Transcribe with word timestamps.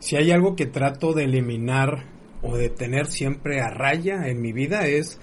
Si 0.00 0.16
hay 0.16 0.30
algo 0.32 0.56
que 0.56 0.66
trato 0.66 1.12
de 1.12 1.24
eliminar 1.24 2.04
o 2.42 2.56
de 2.56 2.70
tener 2.70 3.06
siempre 3.06 3.60
a 3.60 3.68
raya 3.68 4.26
en 4.28 4.40
mi 4.40 4.52
vida 4.52 4.86
es 4.86 5.20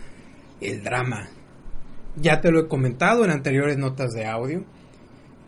el 0.62 0.84
drama. 0.84 1.30
Ya 2.16 2.42
te 2.42 2.52
lo 2.52 2.60
he 2.60 2.68
comentado 2.68 3.26
en 3.26 3.32
anteriores 3.32 3.78
notas 3.78 4.14
de 4.14 4.26
audio. 4.26 4.64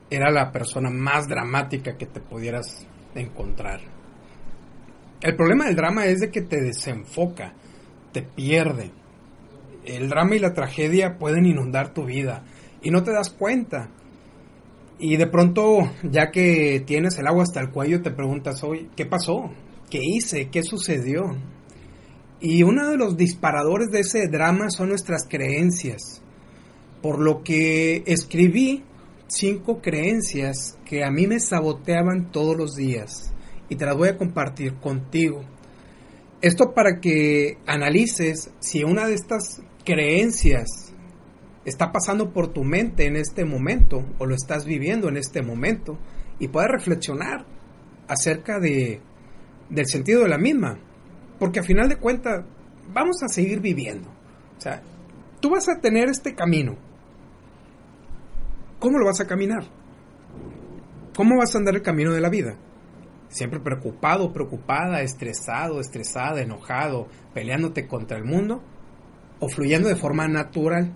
Era 0.10 0.32
la 0.32 0.52
persona 0.52 0.90
más 0.90 1.28
dramática 1.28 1.96
que 1.96 2.08
te 2.08 2.20
pudieras 2.20 2.88
encontrar. 3.14 3.82
El 5.22 5.36
problema 5.36 5.66
del 5.66 5.76
drama 5.76 6.06
es 6.06 6.20
de 6.22 6.32
que 6.32 6.42
te 6.42 6.62
desenfoca, 6.62 7.54
te 8.12 8.24
pierde. 8.24 8.92
El 9.86 10.10
drama 10.10 10.36
y 10.36 10.40
la 10.40 10.54
tragedia 10.54 11.18
pueden 11.18 11.46
inundar 11.46 11.94
tu 11.94 12.06
vida 12.06 12.44
y 12.82 12.90
no 12.90 13.04
te 13.04 13.12
das 13.12 13.30
cuenta. 13.30 13.90
Y 15.00 15.16
de 15.16 15.28
pronto, 15.28 15.80
ya 16.04 16.30
que 16.30 16.84
tienes 16.86 17.18
el 17.18 17.28
agua 17.28 17.44
hasta 17.44 17.62
el 17.62 17.72
cuello, 17.72 18.02
te 18.02 18.12
preguntas 18.12 18.62
hoy, 18.66 18.90
¿qué 18.98 19.06
pasó? 19.06 19.50
¿Qué 19.90 20.02
hice? 20.04 20.50
¿Qué 20.50 20.62
sucedió? 20.62 21.38
Y 22.42 22.64
uno 22.64 22.90
de 22.90 22.98
los 22.98 23.16
disparadores 23.16 23.92
de 23.92 24.02
ese 24.02 24.28
drama 24.28 24.70
son 24.70 24.90
nuestras 24.90 25.26
creencias. 25.28 26.22
Por 27.02 27.20
lo 27.20 27.44
que 27.44 28.04
escribí 28.08 28.84
cinco 29.28 29.82
creencias 29.82 30.78
que 30.86 31.06
a 31.06 31.12
mí 31.12 31.28
me 31.28 31.40
saboteaban 31.40 32.30
todos 32.32 32.58
los 32.58 32.76
días 32.76 33.34
y 33.70 33.78
te 33.78 33.86
las 33.86 33.96
voy 33.96 34.10
a 34.10 34.18
compartir 34.18 34.76
contigo. 34.76 35.44
Esto 36.42 36.74
para 36.74 37.00
que 37.00 37.58
analices 37.66 38.52
si 38.60 38.84
una 38.84 39.08
de 39.08 39.14
estas 39.14 39.62
creencias 39.86 40.89
está 41.66 41.92
pasando 41.92 42.32
por 42.32 42.54
tu 42.54 42.64
mente 42.64 43.06
en 43.06 43.16
este 43.16 43.46
momento 43.46 44.06
o 44.18 44.26
lo 44.26 44.36
estás 44.36 44.66
viviendo 44.66 45.10
en 45.10 45.18
este 45.18 45.42
momento 45.42 45.98
y 46.40 46.48
puedas 46.48 46.72
reflexionar 46.72 47.46
acerca 48.08 48.60
de, 48.60 49.02
del 49.70 49.86
sentido 49.88 50.24
de 50.24 50.30
la 50.30 50.38
misma. 50.38 50.80
Porque 51.38 51.60
a 51.60 51.64
final 51.64 51.90
de 51.90 51.98
cuentas 51.98 52.46
vamos 52.94 53.22
a 53.24 53.28
seguir 53.28 53.60
viviendo. 53.60 54.10
O 54.58 54.62
sea, 54.62 54.82
tú 55.40 55.52
vas 55.52 55.70
a 55.70 55.80
tener 55.80 56.10
este 56.10 56.36
camino. 56.36 56.76
¿Cómo 58.80 58.98
lo 58.98 59.06
vas 59.06 59.20
a 59.20 59.28
caminar? 59.28 59.64
¿Cómo 61.16 61.38
vas 61.38 61.54
a 61.54 61.58
andar 61.58 61.76
el 61.76 61.82
camino 61.82 62.14
de 62.14 62.22
la 62.22 62.30
vida? 62.30 62.56
Siempre 63.28 63.60
preocupado, 63.60 64.34
preocupada, 64.34 65.02
estresado, 65.02 65.80
estresada, 65.82 66.42
enojado, 66.42 67.08
peleándote 67.34 67.88
contra 67.88 68.18
el 68.18 68.24
mundo 68.24 68.64
o 69.40 69.50
fluyendo 69.50 69.90
de 69.90 69.96
forma 69.96 70.28
natural. 70.28 70.94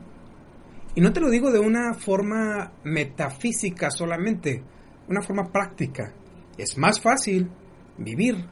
Y 0.96 1.02
no 1.02 1.12
te 1.12 1.20
lo 1.20 1.30
digo 1.30 1.52
de 1.52 1.60
una 1.60 1.94
forma 1.96 2.74
metafísica 2.84 3.90
solamente, 3.90 4.64
una 5.08 5.22
forma 5.22 5.52
práctica. 5.52 6.14
Es 6.58 6.78
más 6.78 7.02
fácil 7.02 7.50
vivir. 7.98 8.46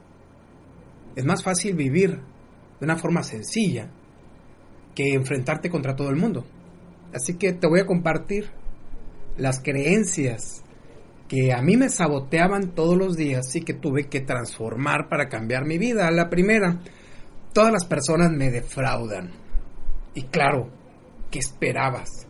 Es 1.14 1.24
más 1.24 1.42
fácil 1.42 1.76
vivir 1.76 2.18
de 2.80 2.84
una 2.84 2.96
forma 2.96 3.22
sencilla 3.22 3.88
que 4.94 5.14
enfrentarte 5.14 5.70
contra 5.70 5.94
todo 5.94 6.10
el 6.10 6.16
mundo. 6.16 6.44
Así 7.14 7.36
que 7.36 7.52
te 7.52 7.68
voy 7.68 7.80
a 7.80 7.86
compartir 7.86 8.50
las 9.36 9.60
creencias 9.60 10.64
que 11.28 11.52
a 11.52 11.62
mí 11.62 11.76
me 11.76 11.88
saboteaban 11.88 12.74
todos 12.74 12.96
los 12.96 13.16
días 13.16 13.54
y 13.54 13.62
que 13.62 13.74
tuve 13.74 14.08
que 14.08 14.20
transformar 14.20 15.08
para 15.08 15.28
cambiar 15.28 15.64
mi 15.64 15.78
vida. 15.78 16.10
La 16.10 16.28
primera, 16.28 16.80
todas 17.54 17.72
las 17.72 17.84
personas 17.84 18.32
me 18.32 18.50
defraudan. 18.50 19.30
Y 20.14 20.24
claro, 20.24 20.68
¿qué 21.30 21.38
esperabas? 21.38 22.26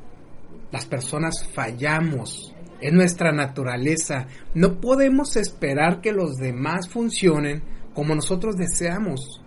Las 0.72 0.86
personas 0.86 1.46
fallamos. 1.54 2.54
Es 2.80 2.92
nuestra 2.92 3.30
naturaleza. 3.30 4.26
No 4.54 4.80
podemos 4.80 5.36
esperar 5.36 6.00
que 6.00 6.12
los 6.12 6.36
demás 6.36 6.88
funcionen 6.88 7.62
como 7.94 8.14
nosotros 8.14 8.56
deseamos. 8.56 9.40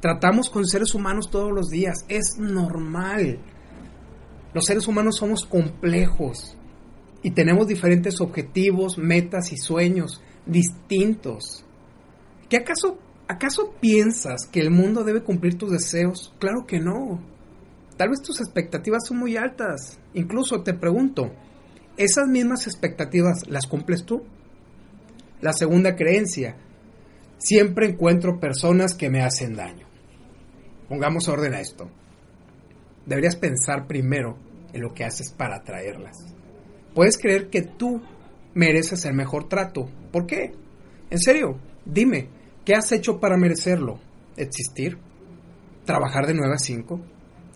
Tratamos 0.00 0.48
con 0.48 0.66
seres 0.66 0.94
humanos 0.94 1.30
todos 1.30 1.52
los 1.52 1.68
días. 1.68 2.06
Es 2.08 2.38
normal. 2.38 3.40
Los 4.54 4.64
seres 4.64 4.88
humanos 4.88 5.16
somos 5.16 5.44
complejos 5.44 6.56
y 7.22 7.32
tenemos 7.32 7.68
diferentes 7.68 8.20
objetivos, 8.20 8.96
metas 8.96 9.52
y 9.52 9.56
sueños 9.58 10.22
distintos. 10.46 11.64
¿Qué 12.48 12.56
acaso, 12.56 12.98
acaso 13.28 13.74
piensas 13.80 14.46
que 14.50 14.60
el 14.60 14.70
mundo 14.70 15.04
debe 15.04 15.22
cumplir 15.22 15.56
tus 15.58 15.70
deseos? 15.70 16.34
Claro 16.38 16.66
que 16.66 16.80
no. 16.80 17.20
Tal 17.96 18.08
vez 18.08 18.22
tus 18.22 18.40
expectativas 18.40 19.06
son 19.06 19.18
muy 19.18 19.36
altas. 19.36 19.99
Incluso 20.14 20.62
te 20.62 20.74
pregunto, 20.74 21.32
¿esas 21.96 22.26
mismas 22.28 22.66
expectativas 22.66 23.48
las 23.48 23.66
cumples 23.66 24.04
tú? 24.04 24.22
La 25.40 25.52
segunda 25.52 25.96
creencia, 25.96 26.56
siempre 27.38 27.86
encuentro 27.86 28.40
personas 28.40 28.94
que 28.94 29.10
me 29.10 29.22
hacen 29.22 29.54
daño. 29.54 29.86
Pongamos 30.88 31.28
orden 31.28 31.54
a 31.54 31.60
esto. 31.60 31.88
Deberías 33.06 33.36
pensar 33.36 33.86
primero 33.86 34.36
en 34.72 34.82
lo 34.82 34.92
que 34.92 35.04
haces 35.04 35.32
para 35.32 35.56
atraerlas. 35.56 36.16
Puedes 36.94 37.16
creer 37.16 37.48
que 37.48 37.62
tú 37.62 38.02
mereces 38.54 39.04
el 39.04 39.14
mejor 39.14 39.48
trato. 39.48 39.88
¿Por 40.12 40.26
qué? 40.26 40.52
En 41.08 41.18
serio, 41.18 41.58
dime, 41.84 42.28
¿qué 42.64 42.74
has 42.74 42.90
hecho 42.92 43.20
para 43.20 43.36
merecerlo? 43.36 44.00
¿Existir? 44.36 44.98
¿Trabajar 45.84 46.26
de 46.26 46.34
9 46.34 46.54
a 46.54 46.58
5? 46.58 47.00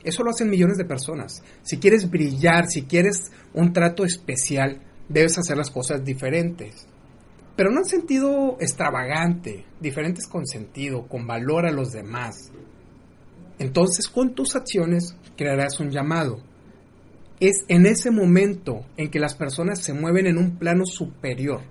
Eso 0.05 0.23
lo 0.23 0.31
hacen 0.31 0.51
millones 0.51 0.77
de 0.77 0.85
personas. 0.85 1.43
Si 1.63 1.79
quieres 1.79 2.11
brillar, 2.11 2.67
si 2.69 2.83
quieres 2.83 3.33
un 3.55 3.73
trato 3.73 4.05
especial, 4.05 4.83
debes 5.09 5.39
hacer 5.39 5.57
las 5.57 5.71
cosas 5.71 6.05
diferentes. 6.05 6.87
Pero 7.57 7.71
no 7.71 7.79
en 7.79 7.87
sentido 7.87 8.57
extravagante, 8.61 9.65
diferentes 9.81 10.27
con 10.27 10.47
sentido, 10.47 11.07
con 11.09 11.27
valor 11.27 11.67
a 11.67 11.73
los 11.73 11.93
demás. 11.93 12.51
Entonces 13.59 14.09
con 14.09 14.35
tus 14.35 14.57
acciones 14.57 15.17
crearás 15.37 15.81
un 15.81 15.91
llamado. 15.91 16.43
Es 17.41 17.65
en 17.69 17.87
ese 17.87 18.11
momento 18.11 18.85
en 18.97 19.11
que 19.11 19.21
las 19.21 19.35
personas 19.35 19.81
se 19.83 19.95
mueven 19.95 20.27
en 20.27 20.37
un 20.37 20.59
plano 20.59 20.85
superior. 20.85 21.63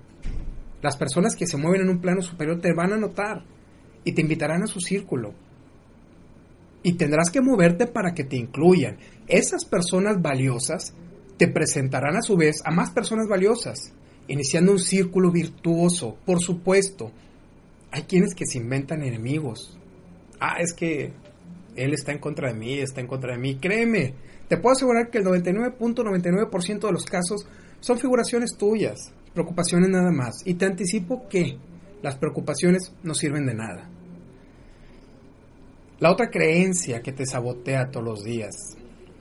Las 0.82 0.96
personas 0.96 1.36
que 1.36 1.46
se 1.46 1.56
mueven 1.56 1.82
en 1.82 1.88
un 1.88 2.00
plano 2.00 2.20
superior 2.20 2.60
te 2.60 2.74
van 2.74 2.92
a 2.92 2.98
notar 2.98 3.44
y 4.04 4.12
te 4.12 4.22
invitarán 4.22 4.62
a 4.62 4.66
su 4.66 4.80
círculo 4.80 5.34
y 6.84 6.92
tendrás 6.92 7.30
que 7.30 7.40
moverte 7.40 7.86
para 7.88 8.12
que 8.12 8.22
te 8.22 8.36
incluyan. 8.36 8.98
Esas 9.26 9.64
personas 9.64 10.20
valiosas 10.20 10.94
te 11.38 11.48
presentarán 11.48 12.16
a 12.16 12.22
su 12.22 12.36
vez 12.36 12.58
a 12.64 12.70
más 12.70 12.90
personas 12.90 13.26
valiosas, 13.26 13.92
iniciando 14.28 14.70
un 14.70 14.78
círculo 14.78 15.32
virtuoso, 15.32 16.18
por 16.24 16.40
supuesto. 16.40 17.10
Hay 17.90 18.02
quienes 18.02 18.34
que 18.34 18.44
se 18.44 18.58
inventan 18.58 19.02
enemigos. 19.02 19.78
Ah, 20.38 20.58
es 20.60 20.74
que 20.74 21.10
él 21.74 21.94
está 21.94 22.12
en 22.12 22.18
contra 22.18 22.52
de 22.52 22.58
mí, 22.58 22.78
está 22.78 23.00
en 23.00 23.06
contra 23.06 23.32
de 23.32 23.38
mí. 23.38 23.56
Créeme, 23.56 24.14
te 24.46 24.58
puedo 24.58 24.74
asegurar 24.74 25.08
que 25.08 25.18
el 25.18 25.24
99.99% 25.24 26.86
de 26.86 26.92
los 26.92 27.06
casos 27.06 27.46
son 27.80 27.98
figuraciones 27.98 28.56
tuyas, 28.58 29.10
preocupaciones 29.32 29.88
nada 29.88 30.12
más. 30.12 30.42
Y 30.44 30.54
te 30.54 30.66
anticipo 30.66 31.28
que 31.30 31.56
las 32.02 32.16
preocupaciones 32.16 32.92
no 33.02 33.14
sirven 33.14 33.46
de 33.46 33.54
nada. 33.54 33.88
La 36.04 36.12
otra 36.12 36.28
creencia 36.28 37.00
que 37.00 37.12
te 37.12 37.24
sabotea 37.24 37.90
todos 37.90 38.04
los 38.04 38.24
días, 38.24 38.54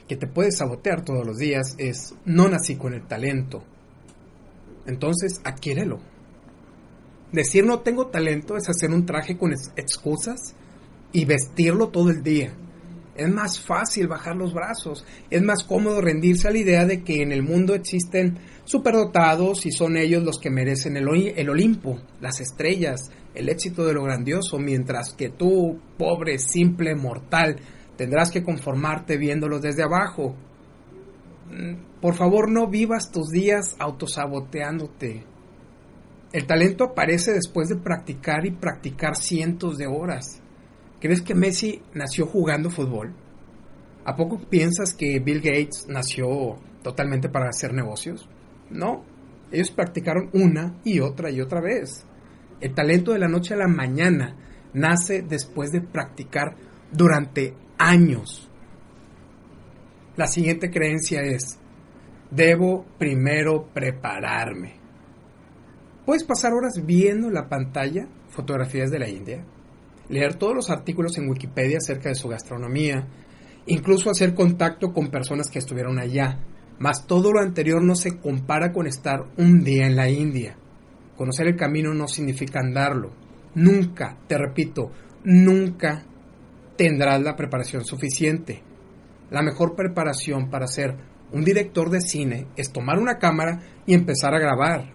que 0.06 0.18
te 0.18 0.28
puede 0.28 0.52
sabotear 0.52 1.06
todos 1.06 1.26
los 1.26 1.38
días, 1.38 1.76
es 1.78 2.14
no 2.26 2.50
nací 2.50 2.76
con 2.76 2.94
el 2.94 3.08
talento. 3.08 3.64
Entonces, 4.86 5.40
adquiérelo. 5.46 6.02
Decir 7.32 7.66
no 7.66 7.80
tengo 7.80 8.08
talento 8.08 8.58
es 8.58 8.68
hacer 8.68 8.90
un 8.90 9.06
traje 9.06 9.38
con 9.38 9.54
excusas 9.54 10.56
y 11.14 11.24
vestirlo 11.24 11.88
todo 11.88 12.10
el 12.10 12.22
día. 12.22 12.54
Es 13.16 13.30
más 13.30 13.60
fácil 13.60 14.08
bajar 14.08 14.36
los 14.36 14.54
brazos, 14.54 15.06
es 15.30 15.42
más 15.44 15.64
cómodo 15.64 16.02
rendirse 16.02 16.48
a 16.48 16.52
la 16.52 16.58
idea 16.58 16.86
de 16.86 17.04
que 17.04 17.22
en 17.22 17.32
el 17.32 17.44
mundo 17.44 17.76
existen 17.76 18.40
superdotados 18.66 19.68
y 19.68 19.72
son 19.72 19.98
ellos 19.98 20.24
los 20.24 20.40
que 20.40 20.50
merecen 20.50 20.98
el, 20.98 21.08
el 21.36 21.50
Olimpo, 21.50 22.00
las 22.22 22.40
estrellas, 22.40 23.12
el 23.36 23.50
éxito 23.50 23.86
de 23.86 23.94
lo 23.94 24.04
grandioso, 24.04 24.58
mientras 24.58 25.14
que 25.14 25.30
tú, 25.30 25.80
pobre, 25.98 26.40
simple, 26.40 26.96
mortal, 26.96 27.58
tendrás 27.96 28.32
que 28.32 28.44
conformarte 28.44 29.18
viéndolos 29.18 29.62
desde 29.62 29.84
abajo. 29.84 30.36
Mm, 31.52 32.02
por 32.02 32.16
favor, 32.16 32.50
no 32.50 32.68
vivas 32.68 33.12
tus 33.12 33.30
días 33.30 33.76
autosaboteándote. 33.78 35.24
El 36.32 36.48
talento 36.48 36.86
aparece 36.86 37.32
después 37.32 37.70
de 37.70 37.76
practicar 37.76 38.46
y 38.48 38.52
practicar 38.52 39.16
cientos 39.16 39.78
de 39.78 39.86
horas. 39.86 40.43
¿Crees 41.04 41.22
que 41.22 41.36
Messi 41.36 41.82
nació 41.94 42.26
jugando 42.26 42.70
fútbol? 42.70 43.14
¿A 44.06 44.16
poco 44.16 44.40
piensas 44.40 44.94
que 44.94 45.20
Bill 45.20 45.42
Gates 45.42 45.86
nació 45.90 46.58
totalmente 46.82 47.28
para 47.28 47.50
hacer 47.50 47.74
negocios? 47.74 48.30
No, 48.70 49.04
ellos 49.52 49.70
practicaron 49.70 50.30
una 50.32 50.80
y 50.86 51.02
otra 51.02 51.30
y 51.30 51.42
otra 51.42 51.60
vez. 51.60 52.06
El 52.62 52.74
talento 52.74 53.12
de 53.12 53.20
la 53.20 53.28
noche 53.28 53.54
a 53.54 53.58
la 53.58 53.68
mañana 53.68 54.38
nace 54.74 55.24
después 55.24 55.72
de 55.72 55.82
practicar 55.82 56.56
durante 56.90 57.54
años. 57.78 58.50
La 60.16 60.28
siguiente 60.28 60.72
creencia 60.72 61.20
es, 61.20 61.60
debo 62.32 62.86
primero 62.98 63.68
prepararme. 63.74 64.76
Puedes 66.06 66.24
pasar 66.24 66.54
horas 66.54 66.82
viendo 66.86 67.30
la 67.30 67.50
pantalla 67.50 68.08
fotografías 68.30 68.90
de 68.90 69.00
la 69.00 69.10
India, 69.10 69.44
leer 70.10 70.36
todos 70.36 70.56
los 70.56 70.70
artículos 70.70 71.18
en 71.18 71.30
Wikipedia 71.30 71.78
acerca 71.78 72.10
de 72.10 72.16
su 72.16 72.28
gastronomía, 72.28 73.08
incluso 73.66 74.10
hacer 74.10 74.34
contacto 74.34 74.94
con 74.94 75.10
personas 75.10 75.50
que 75.50 75.60
estuvieron 75.60 76.00
allá. 76.00 76.40
Mas 76.80 77.06
todo 77.08 77.32
lo 77.32 77.40
anterior 77.40 77.84
no 77.84 77.96
se 77.96 78.18
compara 78.18 78.72
con 78.72 78.88
estar 78.88 79.26
un 79.38 79.64
día 79.64 79.86
en 79.86 79.96
la 79.96 80.10
India. 80.10 80.58
Conocer 81.16 81.48
el 81.48 81.56
camino 81.56 81.94
no 81.94 82.08
significa 82.08 82.60
andarlo. 82.60 83.12
Nunca, 83.56 84.18
te 84.28 84.38
repito, 84.38 84.92
nunca 85.24 86.04
tendrás 86.76 87.22
la 87.22 87.36
preparación 87.36 87.86
suficiente. 87.86 88.64
La 89.30 89.42
mejor 89.42 89.76
preparación 89.76 90.50
para 90.50 90.68
ser 90.68 90.96
un 91.32 91.44
director 91.44 91.90
de 91.90 92.02
cine 92.02 92.48
es 92.56 92.72
tomar 92.72 93.00
una 93.00 93.18
cámara 93.18 93.62
y 93.86 93.94
empezar 93.94 94.34
a 94.34 94.40
grabar. 94.40 94.94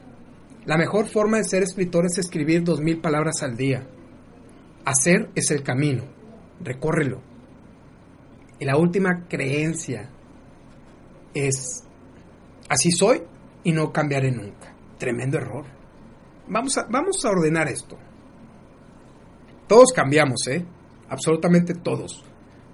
La 0.66 0.76
mejor 0.76 1.06
forma 1.06 1.38
de 1.38 1.44
ser 1.44 1.62
escritor 1.62 2.06
es 2.06 2.18
escribir 2.18 2.62
dos 2.62 2.80
mil 2.80 3.00
palabras 3.00 3.42
al 3.42 3.56
día. 3.56 3.86
Hacer 4.88 5.28
es 5.34 5.50
el 5.50 5.62
camino, 5.62 6.04
recórrelo. 6.60 7.20
Y 8.58 8.64
la 8.64 8.78
última 8.78 9.26
creencia 9.28 10.08
es, 11.34 11.84
así 12.70 12.90
soy 12.90 13.22
y 13.64 13.72
no 13.72 13.92
cambiaré 13.92 14.30
nunca. 14.32 14.74
Tremendo 14.96 15.36
error. 15.36 15.66
Vamos 16.48 16.78
a, 16.78 16.86
vamos 16.88 17.22
a 17.22 17.28
ordenar 17.28 17.68
esto. 17.68 17.98
Todos 19.66 19.92
cambiamos, 19.94 20.46
¿eh? 20.48 20.64
Absolutamente 21.10 21.74
todos. 21.74 22.24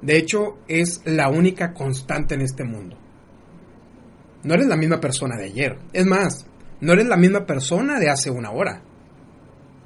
De 0.01 0.17
hecho, 0.17 0.59
es 0.69 1.03
la 1.05 1.29
única 1.31 1.75
constante 1.75 2.37
en 2.37 2.43
este 2.43 2.63
mundo. 2.63 2.97
No 4.45 4.55
eres 4.55 4.69
la 4.69 4.77
misma 4.77 5.01
persona 5.01 5.37
de 5.37 5.47
ayer. 5.47 5.81
Es 5.93 6.07
más, 6.07 6.47
no 6.81 6.93
eres 6.93 7.07
la 7.07 7.17
misma 7.17 7.45
persona 7.45 7.99
de 7.99 8.09
hace 8.09 8.31
una 8.31 8.53
hora. 8.53 8.83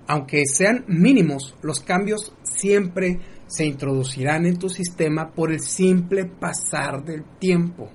Aunque 0.08 0.46
sean 0.46 0.86
mínimos, 0.88 1.54
los 1.62 1.80
cambios 1.80 2.32
siempre 2.42 3.20
se 3.46 3.66
introducirán 3.66 4.46
en 4.46 4.58
tu 4.58 4.70
sistema 4.70 5.30
por 5.30 5.52
el 5.52 5.60
simple 5.60 6.24
pasar 6.24 7.04
del 7.04 7.24
tiempo. 7.38 7.90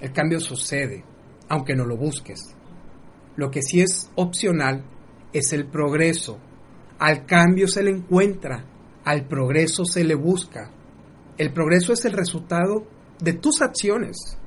El 0.00 0.12
cambio 0.12 0.38
sucede, 0.38 1.04
aunque 1.48 1.74
no 1.74 1.84
lo 1.84 1.96
busques. 1.96 2.54
Lo 3.34 3.50
que 3.50 3.62
sí 3.62 3.80
es 3.80 4.08
opcional 4.14 4.84
es 5.32 5.52
el 5.52 5.66
progreso. 5.66 6.38
Al 7.00 7.26
cambio 7.26 7.66
se 7.66 7.82
le 7.82 7.90
encuentra, 7.90 8.64
al 9.04 9.26
progreso 9.26 9.84
se 9.84 10.04
le 10.04 10.14
busca. 10.14 10.70
El 11.36 11.52
progreso 11.52 11.92
es 11.92 12.04
el 12.04 12.12
resultado 12.12 12.86
de 13.20 13.32
tus 13.32 13.62
acciones. 13.62 14.38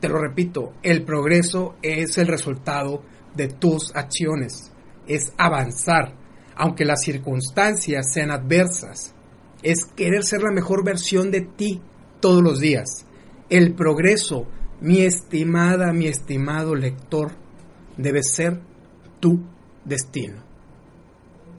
Te 0.00 0.08
lo 0.08 0.18
repito, 0.18 0.72
el 0.82 1.04
progreso 1.04 1.76
es 1.82 2.16
el 2.16 2.28
resultado 2.28 3.02
de 3.34 3.48
tus 3.48 3.94
acciones. 3.94 4.73
Es 5.06 5.32
avanzar, 5.36 6.14
aunque 6.56 6.84
las 6.84 7.02
circunstancias 7.02 8.12
sean 8.12 8.30
adversas. 8.30 9.14
Es 9.62 9.84
querer 9.84 10.24
ser 10.24 10.42
la 10.42 10.52
mejor 10.52 10.84
versión 10.84 11.30
de 11.30 11.42
ti 11.42 11.80
todos 12.20 12.42
los 12.42 12.60
días. 12.60 13.06
El 13.50 13.74
progreso, 13.74 14.46
mi 14.80 15.00
estimada, 15.02 15.92
mi 15.92 16.06
estimado 16.06 16.74
lector, 16.74 17.32
debe 17.96 18.22
ser 18.22 18.60
tu 19.20 19.40
destino. 19.84 20.42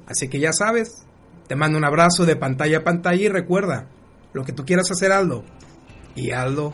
Así 0.08 0.28
que 0.28 0.40
ya 0.40 0.54
sabes, 0.54 1.06
te 1.48 1.56
mando 1.56 1.78
un 1.78 1.86
abrazo 1.86 2.26
de 2.26 2.36
pantalla 2.36 2.80
a 2.80 2.84
pantalla 2.84 3.22
y 3.22 3.30
recuerda, 3.30 3.88
lo 4.34 4.44
que 4.44 4.54
tú 4.54 4.66
quieras 4.66 4.92
hacer, 4.92 5.12
Aldo, 5.12 5.44
y 6.16 6.32
Aldo 6.32 6.74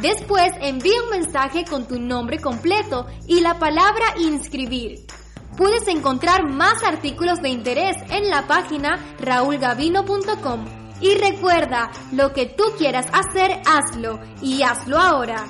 Después 0.00 0.52
envía 0.60 1.02
un 1.02 1.10
mensaje 1.10 1.64
con 1.64 1.86
tu 1.86 1.98
nombre 1.98 2.38
completo 2.38 3.06
y 3.26 3.40
la 3.40 3.58
palabra 3.58 4.04
inscribir. 4.18 5.06
Puedes 5.56 5.88
encontrar 5.88 6.48
más 6.48 6.82
artículos 6.82 7.40
de 7.40 7.48
interés 7.48 7.96
en 8.10 8.28
la 8.28 8.46
página 8.46 9.16
raulgavino.com. 9.20 10.64
Y 11.00 11.14
recuerda, 11.14 11.90
lo 12.12 12.32
que 12.32 12.46
tú 12.46 12.64
quieras 12.78 13.06
hacer, 13.12 13.60
hazlo 13.66 14.18
y 14.40 14.62
hazlo 14.62 14.98
ahora. 14.98 15.46